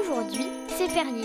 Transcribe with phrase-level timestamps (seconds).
[0.00, 1.24] Aujourd'hui, c'est férié,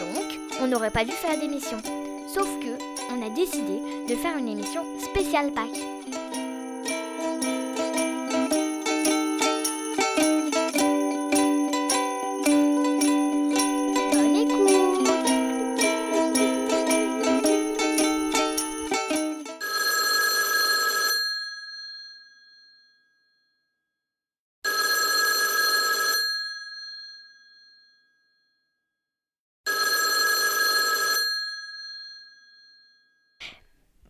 [0.00, 1.78] donc on n'aurait pas dû faire d'émission.
[2.26, 2.76] Sauf que
[3.12, 5.93] on a décidé de faire une émission spéciale Pâques.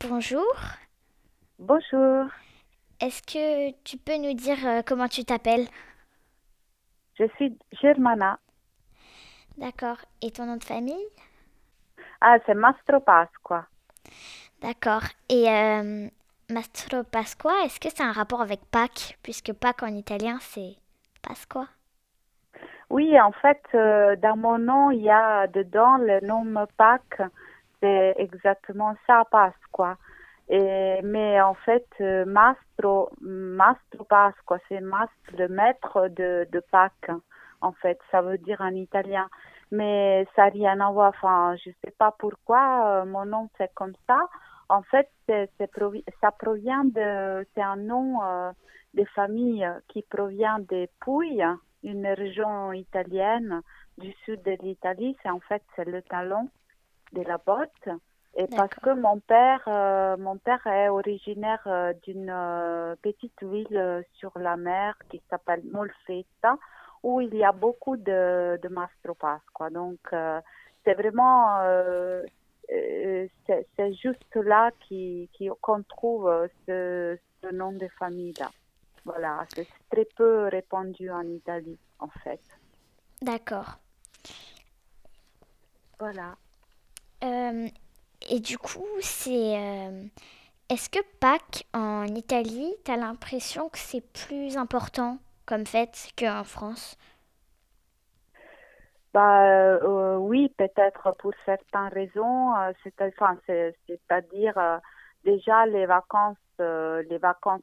[0.09, 0.55] Bonjour,
[1.59, 2.27] Bonjour,
[3.01, 5.67] est-ce que tu peux nous dire euh, comment tu t'appelles?
[7.19, 8.39] Je suis Germana.
[9.57, 11.07] D'accord, et ton nom de famille?
[12.21, 13.67] Ah, c'est Mastro Pasqua.
[14.61, 16.09] D'accord, et euh,
[16.51, 19.19] Mastro Pasqua, est-ce que c'est un rapport avec Pâques?
[19.23, 20.77] Puisque Pâques en italien c'est
[21.23, 21.67] Pasqua.
[22.91, 27.23] Oui, en fait, euh, dans mon nom, il y a dedans le nom Pâques.
[27.85, 29.99] C'est exactement ça, Pasqua.
[30.49, 37.11] Et, mais en fait, euh, Mastro, Mastro Pasqua, c'est Mastro, le maître de, Pâques.
[37.61, 39.29] En fait, ça veut dire en italien.
[39.71, 41.11] Mais ça n'a rien à voir.
[41.11, 44.31] Enfin, je sais pas pourquoi euh, mon nom c'est comme ça.
[44.71, 45.51] En fait, c'est,
[46.23, 48.51] ça provient de, c'est un nom euh,
[48.95, 51.45] de famille qui provient des Pouilles,
[51.83, 53.61] une région italienne
[53.99, 55.19] du sud de l'Italie.
[55.23, 56.49] C'est en fait c'est le talon
[57.15, 57.89] de la botte.
[58.37, 64.05] Et parce que mon père, euh, mon père est originaire euh, d'une euh, petite ville
[64.15, 66.59] sur la mer qui s'appelle Molfetta,
[67.05, 69.71] où il y a beaucoup de, de Mastro Pasqua.
[69.71, 70.01] Donc,
[70.85, 71.61] c'est vraiment,
[72.67, 78.51] c'est juste là qui- qui- qu'on trouve ce, ce nom de famille-là.
[79.05, 82.41] Voilà, c'est très peu répandu en Italie, en fait.
[83.21, 83.77] D'accord.
[85.99, 86.35] Voilà.
[87.25, 87.69] Euh,
[88.31, 89.59] et du coup, c'est...
[89.59, 90.05] euh,
[90.69, 96.97] est-ce que Pâques en Italie, t'as l'impression que c'est plus important comme fête qu'en France?
[99.13, 102.53] Bah euh, oui, peut-être pour certaines raisons,
[102.83, 104.81] c'est-à-dire
[105.25, 107.63] déjà les vacances, les vacances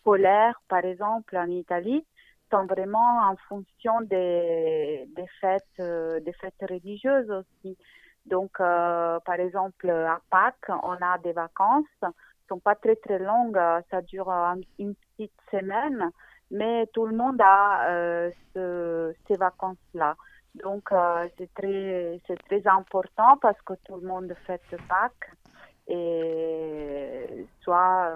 [0.00, 2.04] scolaires, par exemple en Italie,
[2.50, 7.78] sont vraiment en fonction des, des fêtes, des fêtes religieuses aussi.
[8.26, 11.86] Donc, euh, par exemple, à Pâques, on a des vacances,
[12.48, 13.58] sont pas très très longues,
[13.90, 16.10] ça dure euh, une petite semaine,
[16.50, 20.16] mais tout le monde a euh, ce- ces vacances-là.
[20.54, 20.90] Donc,
[21.38, 25.30] c'est très, c'est très important parce que tout le monde fête Pâques.
[25.86, 28.12] Et soit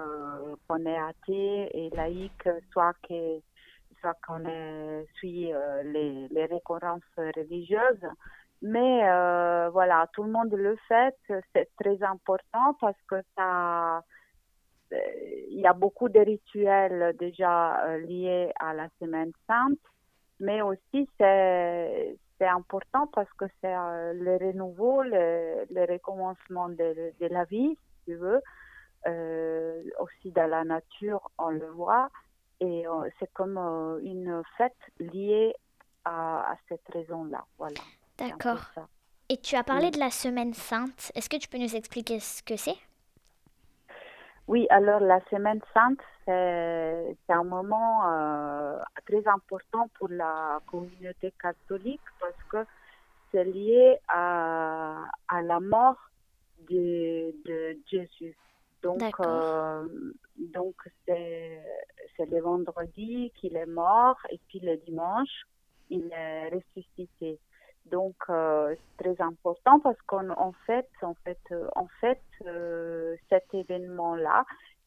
[0.67, 3.39] qu'on est athée et laïque, soit que,
[3.99, 4.43] soit qu'on
[5.15, 5.51] suit
[5.83, 8.05] les, les récurrences religieuses.
[8.67, 11.15] Mais euh, voilà, tout le monde le fait.
[11.53, 13.97] C'est très important parce que ça,
[14.91, 14.97] euh,
[15.51, 19.77] il y a beaucoup de rituels déjà euh, liés à la Semaine Sainte,
[20.39, 23.75] mais aussi c'est important parce que c'est
[24.15, 28.41] le renouveau, le, le recommencement de, la vie, si tu veux.
[29.99, 32.09] Aussi dans la nature, on le voit.
[32.61, 32.85] Et
[33.19, 33.59] c'est comme
[34.01, 35.53] une fête liée
[36.03, 37.45] à, à cette raison-là.
[37.59, 37.81] Voilà.
[38.17, 38.71] D'accord.
[39.29, 41.11] Et tu as parlé de la Semaine Sainte.
[41.15, 42.77] Est-ce que tu peux nous expliquer ce que c'est?
[44.47, 52.01] Oui, alors la Semaine Sainte, c'est un moment euh, très important pour la communauté catholique
[52.19, 52.65] parce que
[53.31, 55.97] c'est lié à, à la mort
[56.69, 58.37] de, de Jésus.
[58.83, 59.87] Donc, euh,
[60.37, 60.75] donc
[61.07, 61.59] c'est
[62.15, 65.47] c'est le vendredi qu'il est mort et puis le dimanche,
[65.89, 67.39] il est ressuscité.
[67.85, 73.15] Donc, euh, c'est très important parce qu'on en fait, en fait, euh, en fait euh,
[73.29, 74.45] cet événement-là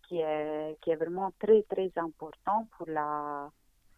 [0.09, 3.51] qui est, qui est vraiment très, très important pour la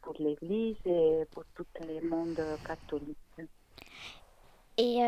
[0.03, 3.19] pour l'Église et pour tout le monde catholique.
[4.79, 5.01] Et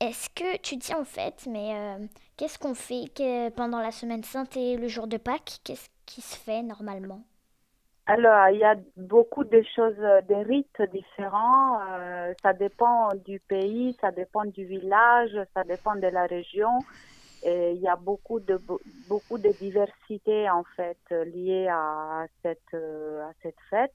[0.00, 1.96] est-ce que tu dis en fait, mais
[2.36, 3.06] qu'est-ce qu'on fait
[3.54, 7.22] pendant la Semaine Sainte et le jour de Pâques Qu'est-ce qui se fait normalement?
[8.10, 11.78] Alors, il y a beaucoup de choses, des rites différents.
[11.90, 16.78] euh, ça dépend du pays, ça dépend du village, ça dépend de la région.
[17.42, 18.58] Et il y a beaucoup de
[19.08, 23.92] beaucoup de diversité en fait liée à cette à cette fête.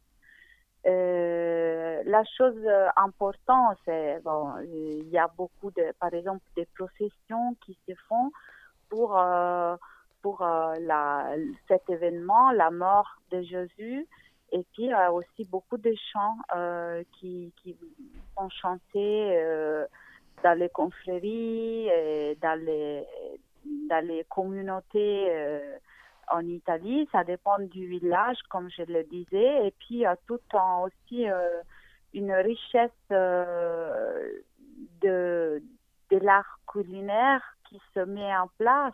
[0.86, 2.62] Euh, la chose
[2.96, 8.32] importante, c'est bon, il y a beaucoup de, par exemple, des processions qui se font
[8.90, 9.76] pour euh,
[10.24, 10.74] pour euh,
[11.68, 14.08] cet événement, la mort de Jésus.
[14.52, 16.38] Et puis, a aussi beaucoup de chants
[17.14, 17.76] qui, qui
[18.38, 19.40] sont chantés
[20.44, 23.04] dans les confréries, et dans les,
[23.90, 25.60] dans les communautés
[26.32, 27.10] en Italie.
[27.12, 29.68] Ça dépend du village, comme je le disais.
[29.68, 31.26] Et puis, il y a tout en aussi
[32.14, 34.44] une richesse de,
[36.12, 38.94] de l'art culinaire qui se met en place.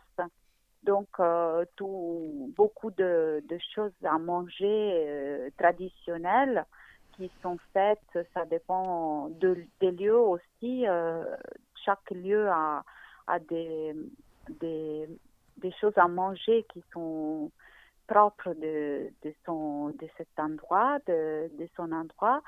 [0.84, 6.66] Donc, euh, tout, beaucoup de, de, choses à manger euh, traditionnelles
[7.14, 10.88] qui sont faites, ça dépend de, des lieux aussi.
[10.88, 11.24] Euh,
[11.86, 12.84] chaque lieu a,
[13.28, 13.94] a des,
[14.62, 15.10] des,
[15.58, 17.52] des, choses à manger qui sont
[18.08, 22.42] propres de, de, son, de cet endroit, de, de son endroit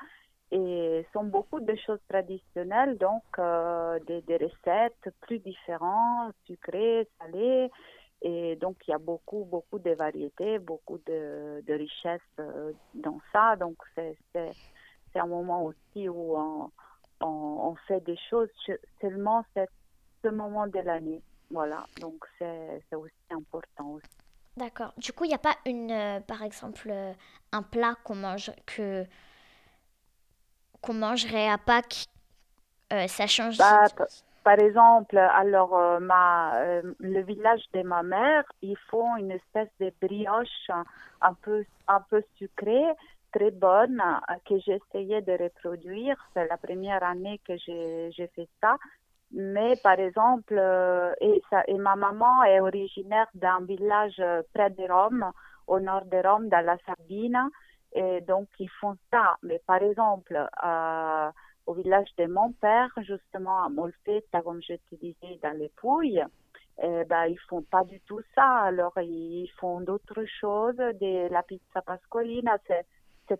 [0.50, 3.22] et sont beaucoup de choses traditionnelles, donc
[4.06, 7.70] des, des, recettes plus différentes, sucrées, salées.
[8.22, 13.20] Et donc, il y a beaucoup, beaucoup de variétés, beaucoup de, de richesses euh, dans
[13.32, 13.56] ça.
[13.56, 14.46] Donc, c'est
[15.16, 16.70] un moment aussi où on,
[17.20, 18.48] on, on, fait des choses
[19.00, 19.44] seulement
[20.22, 21.20] ce moment de l'année.
[21.50, 24.06] Voilà, donc c'est aussi important aussi.
[24.56, 24.92] D'accord.
[24.96, 26.92] Du coup, il n'y a pas une, euh, par exemple,
[27.52, 29.04] un plat qu'on mange que
[30.80, 32.06] qu'on mangerait à Pâques
[32.92, 33.86] euh, Ça change bah,
[34.44, 39.92] Par exemple, alors euh, euh, le village de ma mère, ils font une espèce de
[40.00, 40.70] brioche
[41.20, 42.92] un peu, un peu sucrée,
[43.32, 44.02] très bonne,
[44.44, 46.16] que j'ai essayé de reproduire.
[46.34, 48.76] C'est la première année que j'ai fait ça.
[49.30, 50.60] Mais par exemple,
[51.20, 51.42] et,
[51.78, 54.20] ma maman est originaire d'un village
[54.52, 55.30] près de Rome,
[55.66, 57.48] au nord de Rome, dans la Sardine.
[57.94, 59.36] Et donc, ils font ça.
[59.42, 60.34] Mais par exemple,
[60.64, 61.30] euh,
[61.66, 66.24] au village de mon père, justement, à Molfetta, comme je te disais, dans les Pouilles,
[66.82, 68.62] eh ben, ils font pas du tout ça.
[68.62, 70.76] Alors, ils font d'autres choses.
[70.76, 72.86] De la pizza pasqualina, c'est,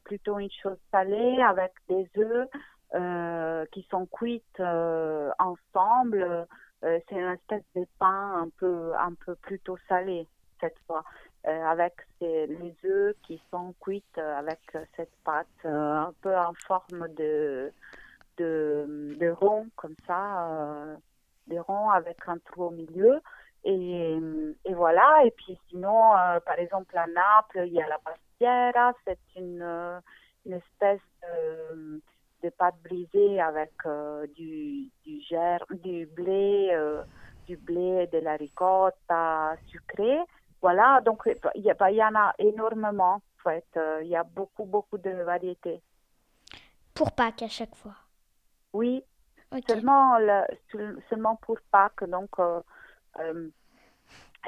[0.04, 2.48] plutôt une chose salée avec des œufs
[2.94, 6.46] euh, qui sont cuites euh, ensemble.
[6.84, 10.26] Euh, c'est une espèce de pain un peu, un peu plutôt salé
[10.60, 11.04] cette fois.
[11.44, 14.60] Avec les œufs qui sont cuits euh, avec
[14.96, 17.72] cette pâte un peu en forme de,
[18.38, 20.96] de, de rond, comme ça,
[21.46, 23.20] des ronds avec un trou au milieu.
[23.64, 24.18] Et,
[24.64, 25.24] et, voilà.
[25.24, 26.12] Et puis sinon,
[26.44, 28.92] par exemple, à Naples, il y a la pastiera.
[29.04, 29.62] C'est une,
[30.46, 31.00] une espèce
[32.42, 33.72] de, pâte brisée avec
[34.34, 36.76] du, du, germe, du blé,
[37.46, 40.20] du blé, de la ricotta sucrée.
[40.62, 43.66] Voilà, donc il y, y, en a énormément, en fait.
[43.76, 45.82] Euh, il y a beaucoup, beaucoup de variétés.
[46.94, 47.96] Pour Pâques à chaque fois
[48.72, 49.04] Oui,
[49.68, 50.18] seulement,
[51.08, 52.04] seulement pour Pâques.
[52.04, 52.60] Donc, euh,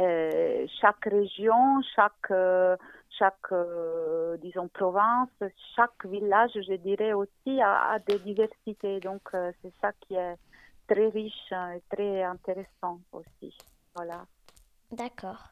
[0.00, 2.32] euh, chaque région, chaque,
[3.10, 3.52] chaque
[4.40, 5.30] disons, province,
[5.76, 9.00] chaque village, je dirais aussi, a, a des diversités.
[9.00, 10.36] Donc, c'est ça qui est
[10.88, 13.56] très riche et très intéressant aussi.
[13.94, 14.26] Voilà.
[14.90, 15.50] D'accord.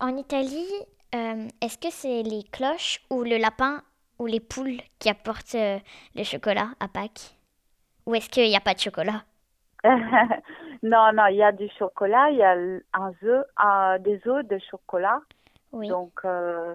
[0.00, 0.72] En Italie,
[1.14, 3.82] euh, est-ce que c'est les cloches ou le lapin
[4.18, 5.78] ou les poules qui apportent euh,
[6.14, 7.33] le chocolat à Pâques?
[8.06, 9.22] Ou est-ce qu'il n'y a pas de chocolat?
[10.82, 12.52] Non, non, il y a du chocolat, il y a
[12.92, 15.18] un œuf, des œufs de chocolat.
[15.72, 15.88] Oui.
[15.88, 16.74] Donc, euh,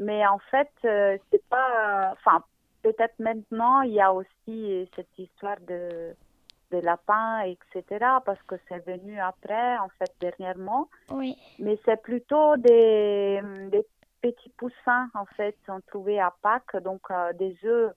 [0.00, 2.12] mais en fait, c'est pas.
[2.14, 2.42] Enfin,
[2.82, 6.16] peut-être maintenant, il y a aussi cette histoire de
[6.70, 7.84] des lapins, etc.,
[8.24, 10.88] parce que c'est venu après, en fait, dernièrement.
[11.10, 11.36] Oui.
[11.58, 13.86] Mais c'est plutôt des, des,
[14.20, 17.92] petits poussins, en fait, sont trouvés à Pâques, donc euh, des œufs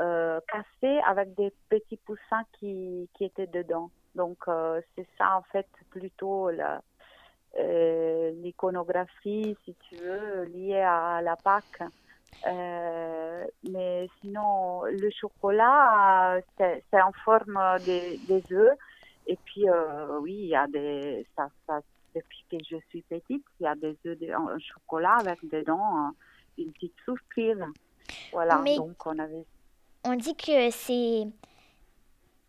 [0.00, 3.90] euh, cassés avec des petits poussins qui, qui étaient dedans.
[4.14, 6.50] Donc, euh, c'est ça, en fait, plutôt
[7.54, 11.82] l'iconographie, si tu veux, liée à la Pâques.
[12.46, 18.76] Euh, mais sinon, le chocolat, c'est en forme des, des œufs.
[19.26, 21.26] Et puis, euh, oui, il y a des.
[21.36, 21.80] Ça, ça,
[22.14, 25.96] depuis que je suis petite, il y a des œufs de, en chocolat avec dedans
[25.96, 26.14] hein,
[26.58, 27.62] une petite surprise.
[28.32, 29.46] Voilà, donc on avait.
[30.04, 31.26] On dit que c'est.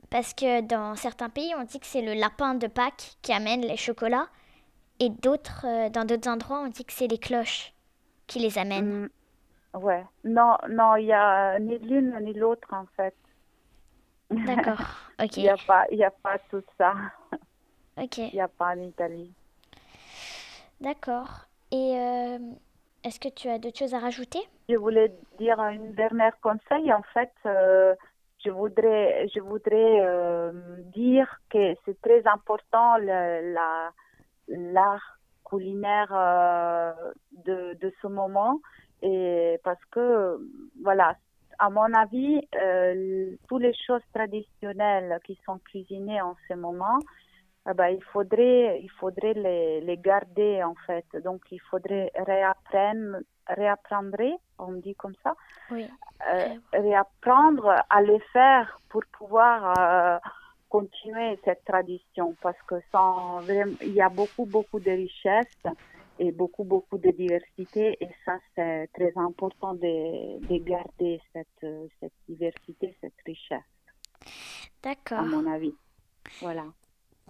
[0.09, 3.61] Parce que dans certains pays, on dit que c'est le lapin de Pâques qui amène
[3.61, 4.27] les chocolats.
[4.99, 7.73] Et d'autres, euh, dans d'autres endroits, on dit que c'est les cloches
[8.27, 9.03] qui les amènent.
[9.03, 9.09] Mm.
[9.73, 10.05] Ouais.
[10.23, 13.15] Non, non, il y a ni l'une ni l'autre en fait.
[14.29, 14.81] D'accord.
[15.21, 15.37] Ok.
[15.37, 16.95] Il n'y a pas, il y a pas tout ça.
[17.97, 18.17] Ok.
[18.17, 19.31] Il n'y a pas en Italie.
[20.81, 21.45] D'accord.
[21.71, 22.39] Et euh,
[23.03, 24.39] est-ce que tu as d'autres choses à rajouter?
[24.69, 26.91] Je voulais dire un dernier conseil.
[26.93, 27.95] En fait, euh,
[28.43, 30.51] je voudrais, je voudrais euh,
[30.93, 33.91] dire que c'est très important la
[34.49, 36.09] l'art culinaire
[37.45, 38.59] de, de ce moment
[39.01, 40.39] Et parce que,
[40.81, 41.15] voilà,
[41.59, 46.99] à mon avis, euh, toutes les choses traditionnelles qui sont cuisinées en ce moment,
[47.69, 51.05] eh ben, il faudrait, il faudrait les, les, garder en fait.
[51.23, 54.17] Donc, il faudrait réapprendre, réapprendre,
[54.59, 55.35] on dit comme ça,
[55.71, 55.87] oui.
[56.33, 60.19] euh, réapprendre à les faire pour pouvoir euh,
[60.67, 63.39] continuer cette tradition parce que sans,
[63.81, 65.63] il y a beaucoup, beaucoup de richesses
[66.19, 67.97] et beaucoup, beaucoup de diversité.
[68.01, 71.65] Et ça, c'est très important de, de garder cette,
[72.01, 73.61] cette diversité, cette richesse.
[74.83, 75.19] D'accord.
[75.19, 75.73] À mon avis.
[76.41, 76.65] Voilà.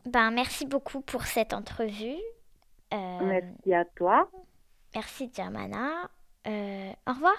[0.06, 2.18] Ben, merci beaucoup pour cette entrevue.
[2.94, 4.30] Euh, merci à toi.
[4.94, 6.10] Merci, Diamana.
[6.46, 7.38] Euh, au revoir.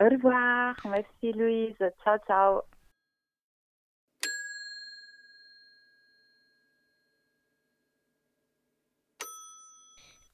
[0.00, 0.76] Au revoir.
[0.84, 1.76] Merci, Louise.
[2.04, 2.62] Ciao, ciao.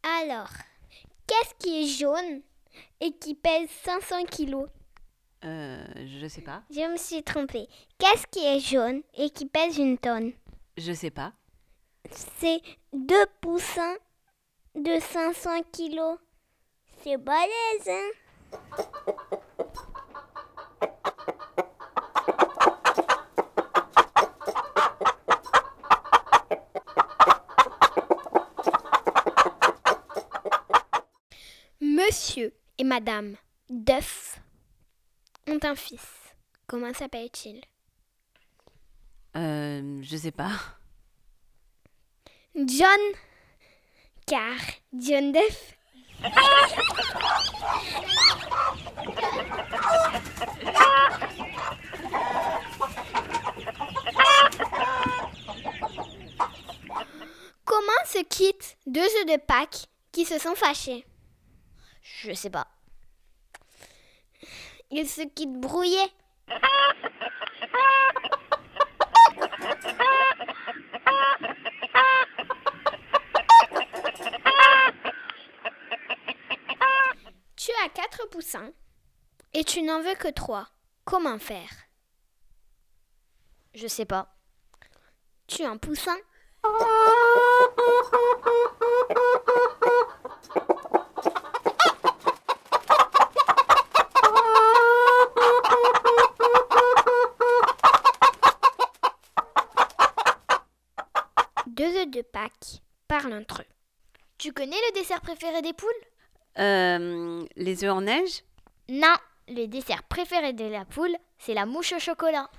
[0.02, 0.50] Alors,
[1.26, 2.42] qu'est-ce qui est jaune
[3.00, 4.68] et qui pèse 500 kilos?
[5.44, 5.84] Euh,
[6.20, 6.62] je sais pas.
[6.70, 7.68] Je me suis trompée.
[7.98, 10.32] Qu'est-ce qui est jaune et qui pèse une tonne?
[10.76, 11.32] Je sais pas.
[12.10, 12.60] C'est
[12.92, 13.96] deux poussins
[14.74, 16.18] de 500 kilos.
[17.02, 18.10] C'est balèze, hein
[31.80, 33.36] Monsieur et Madame
[33.68, 34.40] Duff
[35.46, 36.34] ont un fils.
[36.66, 37.60] Comment s'appelle-t-il?
[39.36, 40.50] Euh, je sais pas.
[42.54, 43.00] John.
[44.26, 44.58] Car
[44.92, 45.76] John Duff.
[57.64, 61.04] Comment se quittent deux œufs de Pâques qui se sont fâchés?
[62.02, 62.68] Je sais pas.
[64.90, 66.12] Ils se quittent brouillés.
[77.56, 78.72] Tu as quatre poussins
[79.52, 80.68] et tu n'en veux que trois.
[81.04, 81.70] Comment faire?
[83.74, 84.34] Je sais pas.
[85.46, 86.16] Tu as un poussin
[101.66, 103.66] Deux œufs de Pâques parlent entre eux.
[104.38, 105.90] Tu connais le dessert préféré des poules?
[106.58, 108.42] Euh, les œufs en neige?
[108.88, 109.14] Non,
[109.48, 112.50] le dessert préféré de la poule, c'est la mouche au chocolat.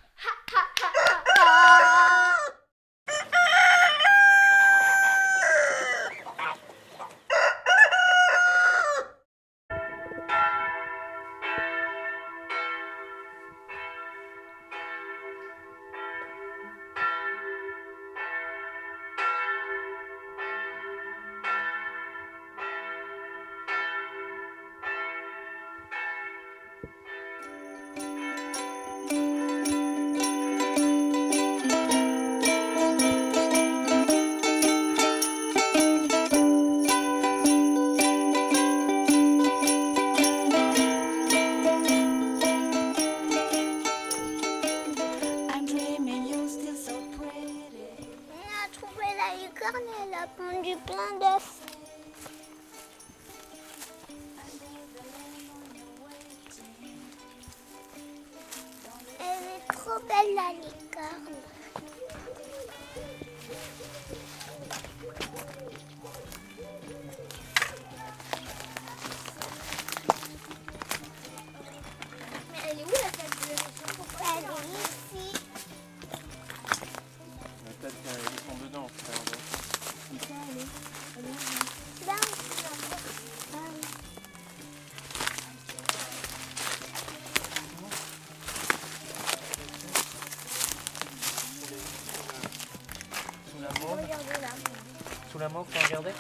[95.64, 96.12] Mauve, faut regarder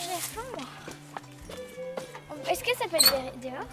[0.00, 0.66] J'ai faim, moi.
[2.50, 3.66] Est-ce que ça peut être dehors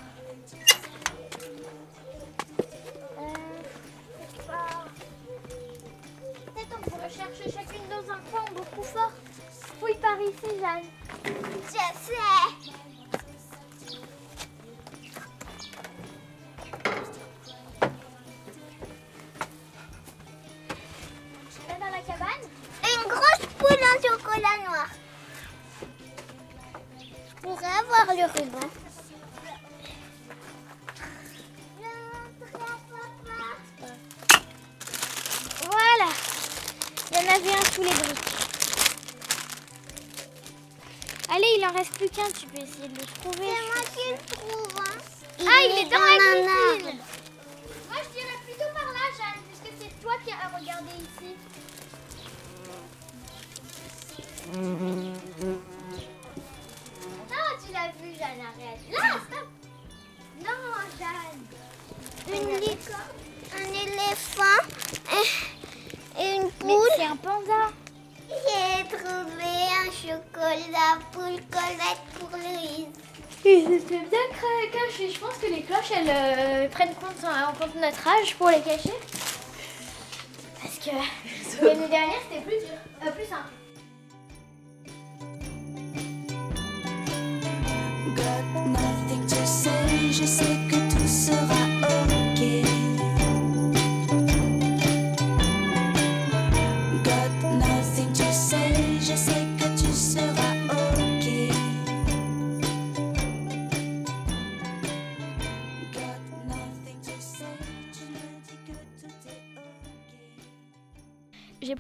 [41.67, 43.47] en reste plus qu'un, tu peux essayer de le trouver.
[43.47, 44.73] C'est moi qui le trouve.
[44.79, 44.97] Hein.
[45.39, 46.99] Ah, il est dans la un cuisine.
[47.89, 51.29] Moi, je dirais plutôt par là, Jeanne, puisque c'est toi qui as regardé ici.
[57.29, 58.81] Non, tu l'as vu, Jeanne, arrête.
[58.91, 59.47] Là, stop.
[60.39, 60.59] Non,
[60.99, 61.43] Jeanne.
[62.33, 62.56] Une
[74.99, 78.61] Je pense que les cloches, elles euh, prennent compte, en compte notre âge pour les
[78.61, 78.93] cacher.
[80.59, 80.89] Parce que
[81.65, 82.77] l'année dernière, c'était plus dur.
[83.05, 83.53] Euh, plus simple.
[88.15, 90.66] Got nothing to say, je sais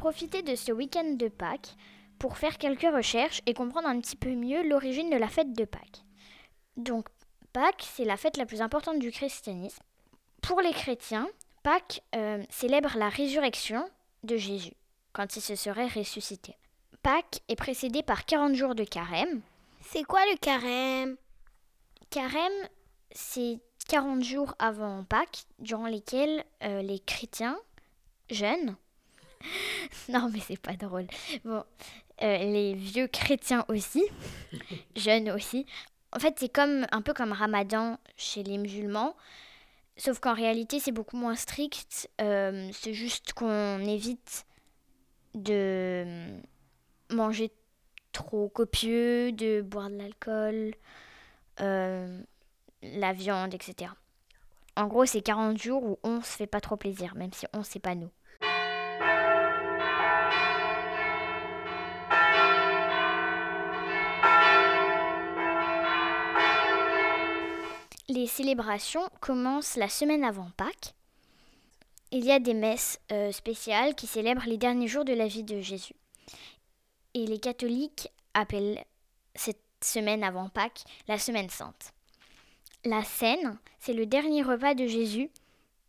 [0.07, 1.75] J'ai profité de ce week-end de Pâques
[2.17, 5.65] pour faire quelques recherches et comprendre un petit peu mieux l'origine de la fête de
[5.65, 6.05] Pâques.
[6.77, 7.09] Donc,
[7.51, 9.83] Pâques, c'est la fête la plus importante du christianisme.
[10.41, 11.27] Pour les chrétiens,
[11.61, 13.85] Pâques euh, célèbre la résurrection
[14.23, 14.71] de Jésus,
[15.11, 16.55] quand il se serait ressuscité.
[17.03, 19.41] Pâques est précédé par 40 jours de carême.
[19.81, 21.17] C'est quoi le carême?
[22.11, 22.69] Carême,
[23.11, 23.59] c'est
[23.89, 27.59] 40 jours avant Pâques, durant lesquels euh, les chrétiens
[28.29, 28.77] jeunes.
[30.09, 31.07] non, mais c'est pas drôle.
[31.45, 31.63] Bon,
[32.21, 34.03] euh, les vieux chrétiens aussi,
[34.95, 35.65] jeunes aussi.
[36.13, 39.15] En fait, c'est comme un peu comme Ramadan chez les musulmans,
[39.97, 42.09] sauf qu'en réalité, c'est beaucoup moins strict.
[42.21, 44.45] Euh, c'est juste qu'on évite
[45.35, 46.39] de
[47.11, 47.51] manger
[48.11, 50.73] trop copieux, de boire de l'alcool,
[51.61, 52.21] euh,
[52.81, 53.91] la viande, etc.
[54.75, 57.63] En gros, c'est 40 jours où on se fait pas trop plaisir, même si on
[57.63, 58.09] c'est pas nous.
[68.27, 70.93] Les célébrations commencent la semaine avant Pâques.
[72.11, 75.45] Il y a des messes euh, spéciales qui célèbrent les derniers jours de la vie
[75.45, 75.95] de Jésus.
[77.13, 78.83] Et les catholiques appellent
[79.33, 81.93] cette semaine avant Pâques la semaine sainte.
[82.83, 85.29] La scène, c'est le dernier repas de Jésus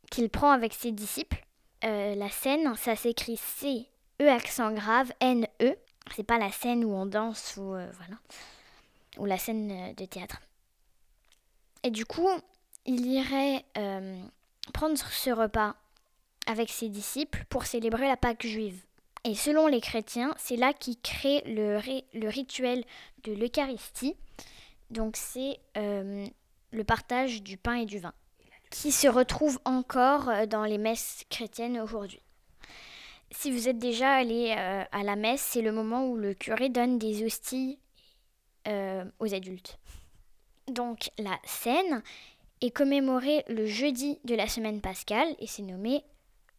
[0.08, 1.44] qu'il prend avec ses disciples.
[1.82, 3.88] Euh, la scène, ça s'écrit C,
[4.22, 5.74] E accent grave, N, E.
[6.14, 8.20] C'est pas la scène où on danse ou euh, voilà,
[9.16, 10.40] ou la scène de théâtre.
[11.88, 12.28] Et du coup,
[12.84, 14.22] il irait euh,
[14.74, 15.74] prendre ce repas
[16.46, 18.84] avec ses disciples pour célébrer la Pâque juive.
[19.24, 22.84] Et selon les chrétiens, c'est là qu'ils créent le, ri- le rituel
[23.24, 24.16] de l'Eucharistie.
[24.90, 26.26] Donc c'est euh,
[26.72, 28.12] le partage du pain et du vin,
[28.68, 32.20] qui se retrouve encore euh, dans les messes chrétiennes aujourd'hui.
[33.30, 36.98] Si vous êtes déjà allé à la messe, c'est le moment où le curé donne
[36.98, 37.78] des hosties
[38.66, 39.77] aux adultes.
[40.68, 42.02] Donc la scène
[42.60, 46.04] est commémorée le jeudi de la semaine pascale et c'est nommé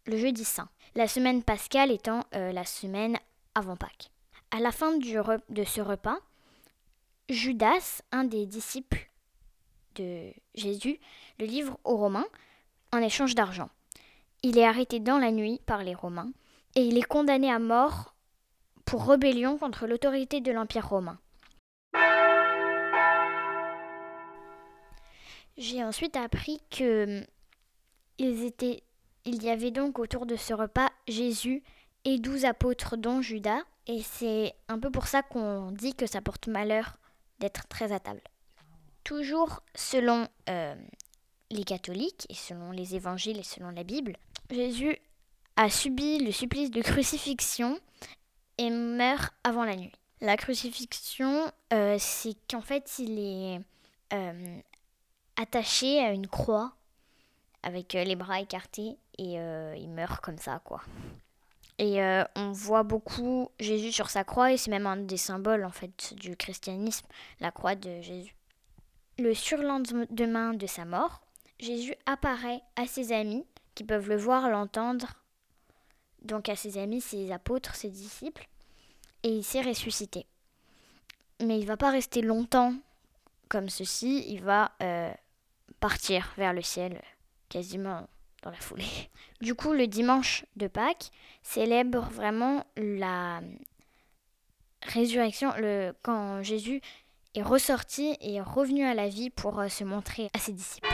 [0.06, 0.70] le jeudi saint.
[0.96, 3.18] La semaine pascale étant euh, la semaine
[3.56, 4.12] avant Pâques.
[4.52, 6.18] À la fin de ce repas,
[7.30, 9.10] Judas, un des disciples
[9.96, 11.00] de Jésus,
[11.40, 12.26] le livre aux Romains
[12.92, 13.70] en échange d'argent.
[14.42, 16.32] Il est arrêté dans la nuit par les Romains
[16.76, 18.16] et il est condamné à mort
[18.86, 21.20] pour rébellion contre l'autorité de l'Empire romain.
[25.60, 27.26] J'ai ensuite appris que hum,
[28.18, 28.82] ils étaient,
[29.26, 31.64] il y avait donc autour de ce repas Jésus
[32.06, 36.22] et douze apôtres dont Judas, et c'est un peu pour ça qu'on dit que ça
[36.22, 36.98] porte malheur
[37.40, 38.22] d'être très à table.
[39.04, 40.76] Toujours selon euh,
[41.52, 44.16] les catholiques et selon les évangiles et selon la Bible,
[44.50, 44.98] Jésus
[45.58, 47.78] a subi le supplice de crucifixion
[48.58, 49.92] et meurt avant la nuit.
[50.22, 53.60] La crucifixion, euh, c'est qu'en fait, il est
[54.14, 54.62] euh,
[55.40, 56.74] attaché à une croix
[57.64, 60.82] avec euh, les bras écartés et euh, il meurt comme ça, quoi.
[61.78, 65.64] Et euh, on voit beaucoup Jésus sur sa croix et c'est même un des symboles
[65.64, 67.08] en fait du christianisme,
[67.40, 68.36] la croix de Jésus.
[69.18, 71.22] Le surlendemain de sa mort,
[71.60, 75.14] Jésus apparaît à ses amis qui peuvent le voir, l'entendre.
[76.22, 78.50] Donc à ses amis, ses apôtres, ses disciples,
[79.24, 80.26] et il s'est ressuscité.
[81.42, 82.74] Mais il va pas rester longtemps
[83.48, 84.74] comme ceci, il va
[85.80, 87.02] partir vers le ciel
[87.50, 88.08] quasiment
[88.44, 88.86] dans la foulée.
[89.42, 91.12] Du coup, le dimanche de Pâques
[91.44, 93.40] célèbre vraiment la
[94.84, 96.82] résurrection, le, quand Jésus
[97.36, 100.90] est ressorti et est revenu à la vie pour euh, se montrer à ses disciples.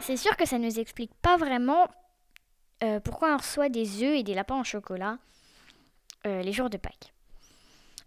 [0.00, 1.88] C'est sûr que ça ne nous explique pas vraiment
[2.82, 5.18] euh, pourquoi on reçoit des œufs et des lapins en chocolat
[6.26, 7.14] euh, les jours de Pâques.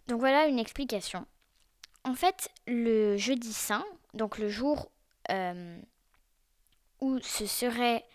[0.08, 1.26] Donc voilà une explication.
[2.08, 4.90] En fait, le jeudi saint, donc le jour
[5.30, 5.78] euh,
[7.02, 8.06] où se serait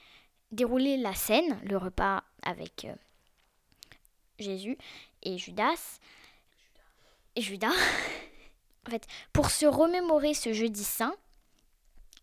[0.50, 2.94] déroulée la scène, le repas avec euh,
[4.38, 4.78] Jésus
[5.22, 5.98] et Judas,
[7.36, 7.68] et Judas,
[8.86, 11.14] en fait, pour se remémorer ce jeudi saint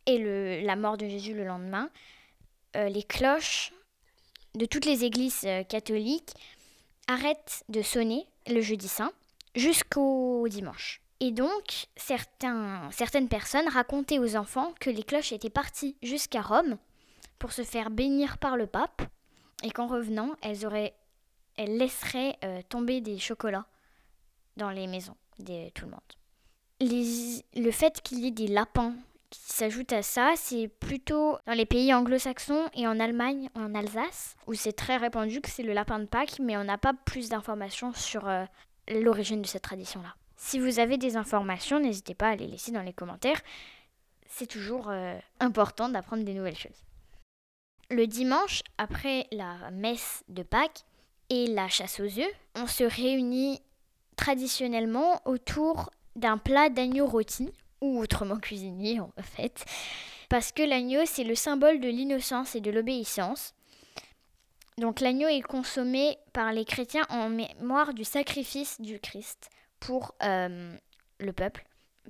[0.07, 1.91] et le, la mort de Jésus le lendemain,
[2.77, 3.73] euh, les cloches
[4.55, 6.33] de toutes les églises catholiques
[7.07, 9.13] arrêtent de sonner le jeudi saint
[9.53, 10.99] jusqu'au dimanche.
[11.21, 16.77] Et donc, certaines personnes racontaient aux enfants que les cloches étaient parties jusqu'à Rome
[17.39, 19.01] pour se faire bénir par le pape
[19.63, 23.65] et qu'en revenant, elles, laisseraient euh, tomber des chocolats
[24.55, 27.41] dans les maisons de tout le monde.
[27.55, 28.93] Le fait qu'il y ait des lapins
[29.29, 34.37] qui s'ajoutent à ça, c'est plutôt dans les pays anglo-saxons et en Allemagne, en Alsace,
[34.47, 37.29] où c'est très répandu que c'est le lapin de Pâques, mais on n'a pas plus
[37.29, 38.45] d'informations sur euh,
[38.87, 40.15] l'origine de cette tradition-là.
[40.41, 43.41] Si vous avez des informations, n'hésitez pas à les laisser dans les commentaires.
[44.25, 46.85] C'est toujours euh, important d'apprendre des nouvelles choses.
[47.91, 50.85] Le dimanche, après la messe de Pâques
[51.29, 53.61] et la chasse aux œufs, on se réunit
[54.15, 59.65] traditionnellement autour d'un plat d'agneau rôti, ou autrement cuisiné en fait,
[60.29, 63.53] parce que l'agneau c'est le symbole de l'innocence et de l'obéissance.
[64.77, 69.49] Donc l'agneau est consommé par les chrétiens en mémoire du sacrifice du Christ
[69.79, 70.75] pour euh,
[71.19, 71.65] le peuple.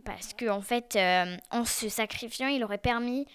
[0.06, 3.26] Parce qu'en en fait, euh, en se sacrifiant, il aurait permis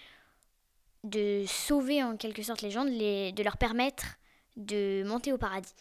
[1.03, 4.17] de sauver en quelque sorte les gens, de, leur permettre
[4.55, 5.75] de monter au paradis.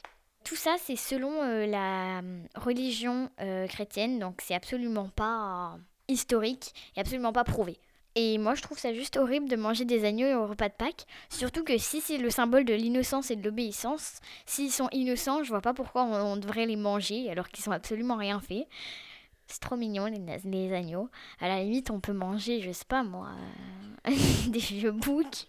[0.44, 2.20] Tout ça, c'est selon euh, la
[2.54, 3.30] religion
[3.68, 7.78] chrétienne, donc c'est absolument pas historique et absolument pas prouvé.
[8.16, 11.06] Et moi, je trouve ça juste horrible de manger des agneaux au repas de Pâques.
[11.30, 15.48] Surtout que si c'est le symbole de l'innocence et de l'obéissance, s'ils sont innocents, je
[15.48, 18.68] vois pas pourquoi on, devrait les manger alors qu'ils sont absolument rien fait.
[19.48, 21.10] C'est trop mignon les agneaux.
[21.40, 23.30] À la limite, on peut manger, je sais pas moi,
[24.06, 24.10] euh,
[24.48, 25.48] des vieux boucs,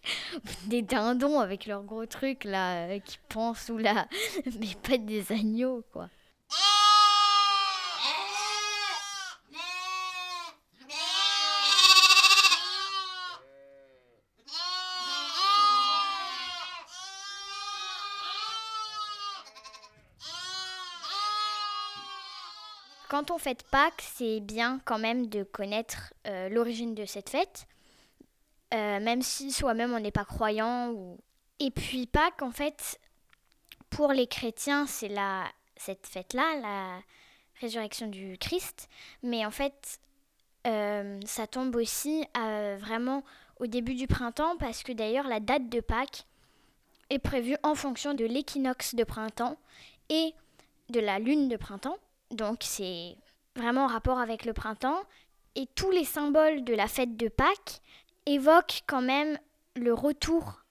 [0.65, 4.07] des dindons avec leurs gros trucs là euh, qui pensent ou là,
[4.59, 6.09] mais pas des agneaux quoi.
[23.15, 27.65] Quand on fête Pâques, c'est bien quand même de connaître euh, l'origine de cette fête,
[28.73, 31.15] euh, même si soi-même on n'est pas croyant.
[31.61, 32.99] Et puis Pâques, en fait,
[33.89, 35.45] pour les chrétiens, c'est la
[35.77, 36.99] cette fête-là, la
[37.61, 38.89] résurrection du Christ.
[39.23, 40.01] Mais en fait,
[40.67, 43.23] euh, ça tombe aussi vraiment
[43.61, 46.25] au début du printemps, parce que d'ailleurs la date de Pâques
[47.09, 49.55] est prévue en fonction de l'équinoxe de printemps
[50.09, 50.33] et
[50.89, 51.97] de la lune de printemps.
[52.35, 53.15] Donc c'est
[53.55, 55.01] vraiment en rapport avec le printemps.
[55.55, 57.81] Et tous les symboles de la fête de Pâques
[58.25, 59.39] évoquent quand même
[59.75, 60.63] le retour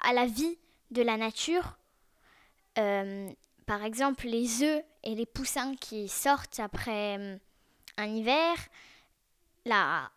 [0.00, 0.58] à la vie
[0.90, 1.76] de la nature.
[2.78, 3.28] Euh,
[3.66, 7.36] par exemple, les œufs et les poussins qui sortent après euh,
[7.98, 8.56] un hiver,
[9.66, 10.10] la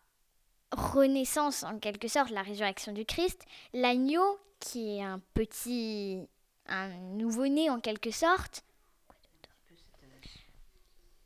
[0.72, 6.22] renaissance en quelque sorte, la résurrection du Christ, l'agneau qui est un petit,
[6.68, 8.64] un nouveau-né en quelque sorte,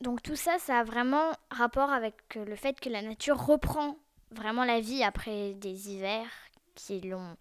[0.02, 3.98] donc tout ça, ça a vraiment rapport avec euh, le fait que la nature reprend
[4.32, 6.30] vraiment la vie après des hivers
[6.76, 7.36] qui l'ont...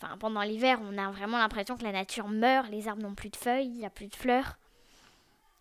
[0.00, 3.30] Enfin, pendant l'hiver, on a vraiment l'impression que la nature meurt, les arbres n'ont plus
[3.30, 4.56] de feuilles, il n'y a plus de fleurs.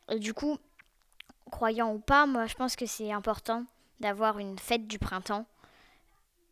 [0.10, 0.58] Et du coup,
[1.50, 3.66] croyant ou pas, moi je pense que c'est important
[4.00, 5.46] d'avoir une fête du printemps,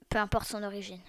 [0.09, 1.01] peu importe son origine.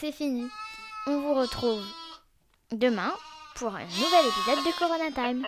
[0.00, 0.48] C'est fini.
[1.06, 1.84] On vous retrouve
[2.72, 3.12] demain
[3.56, 5.46] pour un nouvel épisode de Corona Time.